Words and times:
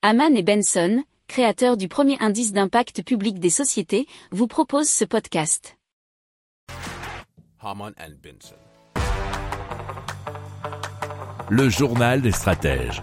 Haman 0.00 0.36
et 0.36 0.44
Benson, 0.44 1.02
créateurs 1.26 1.76
du 1.76 1.88
premier 1.88 2.16
indice 2.20 2.52
d'impact 2.52 3.02
public 3.02 3.40
des 3.40 3.50
sociétés, 3.50 4.06
vous 4.30 4.46
proposent 4.46 4.88
ce 4.88 5.04
podcast. 5.04 5.76
Haman 7.60 7.92
and 7.98 8.12
Benson. 8.22 8.54
Le 11.50 11.68
journal 11.68 12.22
des 12.22 12.30
stratèges. 12.30 13.02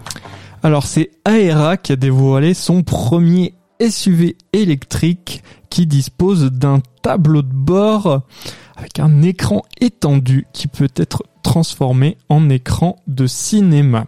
Alors 0.62 0.84
c'est 0.84 1.10
Aera 1.26 1.76
qui 1.76 1.92
a 1.92 1.96
dévoilé 1.96 2.54
son 2.54 2.82
premier 2.82 3.52
SUV 3.78 4.38
électrique 4.54 5.42
qui 5.68 5.86
dispose 5.86 6.50
d'un 6.50 6.80
tableau 7.02 7.42
de 7.42 7.52
bord 7.52 8.22
avec 8.74 9.00
un 9.00 9.20
écran 9.20 9.60
étendu 9.82 10.46
qui 10.54 10.66
peut 10.66 10.88
être 10.96 11.24
transformé 11.42 12.16
en 12.30 12.48
écran 12.48 12.96
de 13.06 13.26
cinéma. 13.26 14.06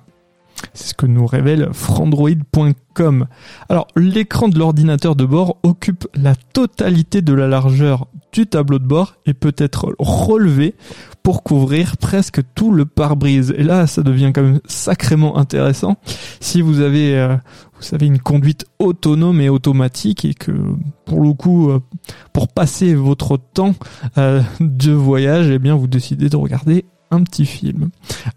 C'est 0.75 0.89
ce 0.89 0.95
que 0.95 1.07
nous 1.07 1.27
révèle 1.27 1.69
frandroid.com. 1.73 3.27
Alors, 3.69 3.87
l'écran 3.97 4.49
de 4.49 4.59
l'ordinateur 4.59 5.17
de 5.17 5.25
bord 5.25 5.59
occupe 5.63 6.07
la 6.15 6.35
totalité 6.35 7.23
de 7.23 7.33
la 7.33 7.47
largeur 7.47 8.09
du 8.33 8.47
tableau 8.47 8.79
de 8.79 8.87
bord 8.87 9.17
et 9.27 9.35
peut 9.35 9.55
être 9.57 9.95
relevé 9.99 10.75
pour 11.23 11.43
couvrir 11.43 11.97
presque 11.97 12.41
tout 12.55 12.73
le 12.73 12.85
pare-brise. 12.85 13.55
Et 13.57 13.63
là, 13.63 13.87
ça 13.87 14.03
devient 14.03 14.33
quand 14.35 14.43
même 14.43 14.61
sacrément 14.67 15.37
intéressant 15.39 15.97
si 16.41 16.61
vous 16.61 16.81
avez, 16.81 17.19
euh, 17.19 17.37
vous 17.77 17.83
savez, 17.83 18.07
une 18.07 18.19
conduite 18.19 18.67
autonome 18.79 19.41
et 19.41 19.49
automatique 19.49 20.25
et 20.25 20.35
que, 20.35 20.53
pour 21.05 21.21
le 21.21 21.33
coup, 21.33 21.71
euh, 21.71 21.81
pour 22.33 22.49
passer 22.49 22.95
votre 22.95 23.37
temps 23.37 23.75
euh, 24.17 24.43
de 24.61 24.93
voyage, 24.93 25.51
eh 25.51 25.59
bien, 25.59 25.75
vous 25.75 25.87
décidez 25.87 26.29
de 26.29 26.37
regarder 26.37 26.85
un 27.11 27.23
petit 27.23 27.47
film 27.47 27.91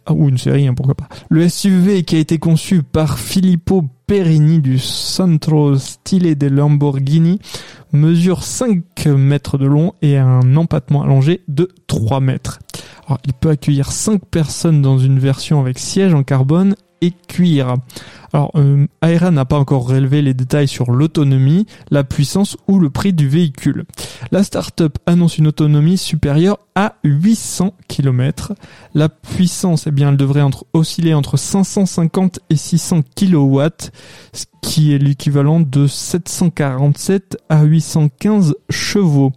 ah, 0.06 0.14
ou 0.14 0.30
une 0.30 0.38
série, 0.38 0.68
hein, 0.68 0.74
pourquoi 0.74 0.96
pas. 0.96 1.10
Le 1.30 1.48
SUV 1.48 2.04
qui 2.04 2.16
a 2.16 2.20
été 2.20 2.38
conçu 2.38 2.84
par 2.84 3.20
Filippo 3.20 3.84
Perini 4.08 4.60
du 4.60 4.80
Centro 4.80 5.78
Stile 5.78 6.38
de 6.38 6.48
Lamborghini 6.48 7.40
mesure 7.94 8.44
5 8.44 9.06
mètres 9.08 9.58
de 9.58 9.66
long 9.66 9.94
et 10.02 10.18
a 10.18 10.26
un 10.26 10.56
empattement 10.56 11.04
allongé 11.04 11.42
de 11.48 11.70
3 11.88 12.20
mètres. 12.20 12.60
Il 13.26 13.34
peut 13.34 13.50
accueillir 13.50 13.92
5 13.92 14.26
personnes 14.26 14.82
dans 14.82 14.98
une 14.98 15.20
version 15.20 15.60
avec 15.60 15.80
siège 15.80 16.14
en 16.14 16.24
carbone 16.24 16.76
et 17.02 17.12
cuir. 17.28 17.76
Alors, 18.34 18.52
euh, 18.56 18.88
Aera 19.02 19.30
n'a 19.32 19.44
pas 19.44 19.58
encore 19.58 19.88
relevé 19.88 20.22
les 20.22 20.34
détails 20.34 20.68
sur 20.68 20.92
l'autonomie, 20.92 21.66
la 21.90 22.04
puissance 22.04 22.56
ou 22.68 22.80
le 22.80 22.90
prix 22.90 23.12
du 23.12 23.28
véhicule. 23.28 23.84
La 24.32 24.44
start-up 24.44 24.98
annonce 25.06 25.38
une 25.38 25.48
autonomie 25.48 25.98
supérieure 25.98 26.60
à 26.76 26.96
800 27.04 27.74
km. 27.90 28.54
La 28.94 29.10
puissance, 29.10 29.88
eh 29.88 29.92
bien, 29.92 30.10
elle 30.10 30.18
devrait 30.18 30.46
osciller 30.74 31.14
entre 31.14 31.36
550 31.38 32.40
et 32.50 32.56
600 32.56 33.02
kW, 33.16 33.62
ce 34.32 34.46
qui 34.62 34.94
est 34.94 34.98
l'équivalent 34.98 35.60
de 35.60 35.88
747 35.88 37.38
à 37.50 37.64
815 37.64 38.56
chevaux. 38.70 39.34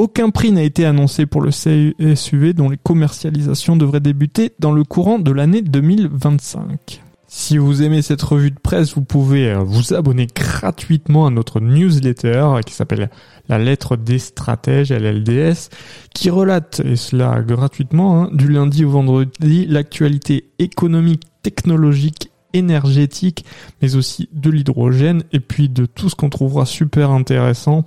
Aucun 0.00 0.30
prix 0.30 0.50
n'a 0.50 0.62
été 0.62 0.86
annoncé 0.86 1.26
pour 1.26 1.42
le 1.42 1.50
SUV 1.50 2.54
dont 2.54 2.70
les 2.70 2.78
commercialisations 2.78 3.76
devraient 3.76 4.00
débuter 4.00 4.50
dans 4.58 4.72
le 4.72 4.82
courant 4.82 5.18
de 5.18 5.30
l'année 5.30 5.60
2025. 5.60 7.02
Si 7.26 7.58
vous 7.58 7.82
aimez 7.82 8.00
cette 8.00 8.22
revue 8.22 8.50
de 8.50 8.58
presse, 8.58 8.94
vous 8.94 9.02
pouvez 9.02 9.50
euh, 9.50 9.58
vous 9.58 9.92
abonner 9.92 10.26
gratuitement 10.26 11.26
à 11.26 11.30
notre 11.30 11.60
newsletter 11.60 12.60
qui 12.64 12.72
s'appelle 12.72 13.10
La 13.50 13.58
lettre 13.58 13.98
des 13.98 14.18
stratèges, 14.18 14.90
LLDS, 14.90 15.68
qui 16.14 16.30
relate, 16.30 16.80
et 16.82 16.96
cela 16.96 17.42
gratuitement, 17.42 18.22
hein, 18.22 18.30
du 18.32 18.48
lundi 18.48 18.86
au 18.86 18.90
vendredi, 18.90 19.66
l'actualité 19.66 20.48
économique, 20.58 21.24
technologique, 21.42 22.30
énergétique, 22.54 23.44
mais 23.82 23.96
aussi 23.96 24.30
de 24.32 24.48
l'hydrogène, 24.48 25.24
et 25.34 25.40
puis 25.40 25.68
de 25.68 25.84
tout 25.84 26.08
ce 26.08 26.14
qu'on 26.14 26.30
trouvera 26.30 26.64
super 26.64 27.10
intéressant 27.10 27.84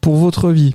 pour 0.00 0.16
votre 0.16 0.50
vie. 0.50 0.74